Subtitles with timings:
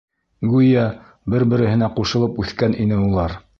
[0.53, 0.85] Гүйә,
[1.35, 3.41] бер-береһенә ҡушылып үҫкән ине улар.